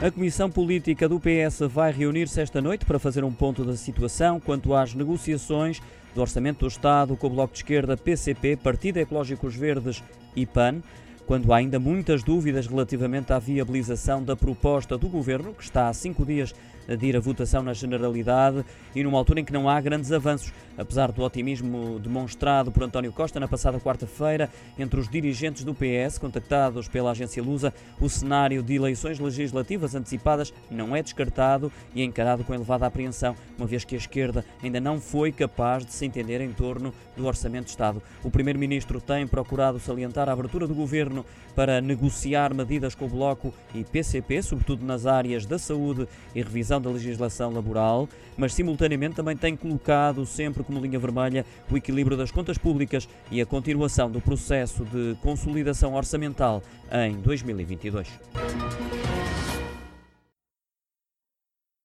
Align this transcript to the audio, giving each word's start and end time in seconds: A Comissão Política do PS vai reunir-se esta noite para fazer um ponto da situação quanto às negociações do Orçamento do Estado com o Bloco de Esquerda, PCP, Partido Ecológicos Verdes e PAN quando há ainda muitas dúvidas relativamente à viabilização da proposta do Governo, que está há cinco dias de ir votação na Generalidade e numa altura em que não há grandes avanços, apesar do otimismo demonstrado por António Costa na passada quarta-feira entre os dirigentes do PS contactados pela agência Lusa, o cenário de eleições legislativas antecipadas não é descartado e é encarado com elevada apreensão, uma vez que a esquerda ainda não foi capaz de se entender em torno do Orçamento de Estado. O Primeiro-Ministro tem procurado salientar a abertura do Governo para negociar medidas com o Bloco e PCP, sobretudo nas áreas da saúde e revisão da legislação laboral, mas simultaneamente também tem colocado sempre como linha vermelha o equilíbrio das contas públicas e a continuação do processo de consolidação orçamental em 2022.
A 0.00 0.12
Comissão 0.12 0.48
Política 0.48 1.08
do 1.08 1.18
PS 1.18 1.58
vai 1.68 1.90
reunir-se 1.90 2.40
esta 2.40 2.60
noite 2.60 2.86
para 2.86 3.00
fazer 3.00 3.24
um 3.24 3.32
ponto 3.32 3.64
da 3.64 3.76
situação 3.76 4.38
quanto 4.38 4.72
às 4.72 4.94
negociações 4.94 5.82
do 6.14 6.20
Orçamento 6.20 6.60
do 6.60 6.68
Estado 6.68 7.16
com 7.16 7.26
o 7.26 7.30
Bloco 7.30 7.52
de 7.52 7.58
Esquerda, 7.58 7.96
PCP, 7.96 8.56
Partido 8.56 8.98
Ecológicos 8.98 9.56
Verdes 9.56 10.00
e 10.36 10.46
PAN 10.46 10.82
quando 11.26 11.52
há 11.52 11.56
ainda 11.56 11.80
muitas 11.80 12.22
dúvidas 12.22 12.68
relativamente 12.68 13.32
à 13.32 13.40
viabilização 13.40 14.22
da 14.22 14.36
proposta 14.36 14.96
do 14.96 15.08
Governo, 15.08 15.52
que 15.52 15.64
está 15.64 15.88
há 15.88 15.92
cinco 15.92 16.24
dias 16.24 16.54
de 16.96 17.06
ir 17.06 17.18
votação 17.20 17.62
na 17.62 17.72
Generalidade 17.72 18.64
e 18.94 19.02
numa 19.02 19.18
altura 19.18 19.40
em 19.40 19.44
que 19.44 19.52
não 19.52 19.68
há 19.68 19.80
grandes 19.80 20.12
avanços, 20.12 20.52
apesar 20.76 21.12
do 21.12 21.22
otimismo 21.22 21.98
demonstrado 21.98 22.72
por 22.72 22.82
António 22.82 23.12
Costa 23.12 23.38
na 23.38 23.48
passada 23.48 23.78
quarta-feira 23.80 24.50
entre 24.78 24.98
os 24.98 25.08
dirigentes 25.08 25.64
do 25.64 25.74
PS 25.74 26.18
contactados 26.18 26.88
pela 26.88 27.10
agência 27.10 27.42
Lusa, 27.42 27.74
o 28.00 28.08
cenário 28.08 28.62
de 28.62 28.74
eleições 28.74 29.18
legislativas 29.18 29.94
antecipadas 29.94 30.52
não 30.70 30.94
é 30.94 31.02
descartado 31.02 31.70
e 31.94 32.00
é 32.00 32.04
encarado 32.04 32.44
com 32.44 32.54
elevada 32.54 32.86
apreensão, 32.86 33.34
uma 33.56 33.66
vez 33.66 33.84
que 33.84 33.94
a 33.94 33.98
esquerda 33.98 34.44
ainda 34.62 34.80
não 34.80 35.00
foi 35.00 35.32
capaz 35.32 35.84
de 35.84 35.92
se 35.92 36.06
entender 36.06 36.40
em 36.40 36.52
torno 36.52 36.92
do 37.16 37.26
Orçamento 37.26 37.64
de 37.64 37.70
Estado. 37.70 38.02
O 38.22 38.30
Primeiro-Ministro 38.30 39.00
tem 39.00 39.26
procurado 39.26 39.78
salientar 39.78 40.28
a 40.28 40.32
abertura 40.32 40.66
do 40.66 40.74
Governo 40.74 41.24
para 41.54 41.80
negociar 41.80 42.54
medidas 42.54 42.94
com 42.94 43.06
o 43.06 43.08
Bloco 43.08 43.52
e 43.74 43.84
PCP, 43.84 44.42
sobretudo 44.42 44.86
nas 44.86 45.06
áreas 45.06 45.44
da 45.44 45.58
saúde 45.58 46.06
e 46.34 46.42
revisão 46.78 46.80
da 46.80 46.90
legislação 46.90 47.52
laboral, 47.52 48.08
mas 48.36 48.54
simultaneamente 48.54 49.16
também 49.16 49.36
tem 49.36 49.56
colocado 49.56 50.24
sempre 50.24 50.62
como 50.62 50.80
linha 50.80 50.98
vermelha 50.98 51.44
o 51.70 51.76
equilíbrio 51.76 52.16
das 52.16 52.30
contas 52.30 52.56
públicas 52.56 53.08
e 53.30 53.40
a 53.40 53.46
continuação 53.46 54.10
do 54.10 54.20
processo 54.20 54.84
de 54.84 55.16
consolidação 55.20 55.94
orçamental 55.94 56.62
em 56.90 57.16
2022. 57.16 58.08